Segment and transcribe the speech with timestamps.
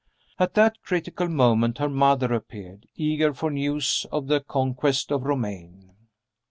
[0.39, 5.93] At that critical moment her mother appeared eager for news of the conquest of Romayne.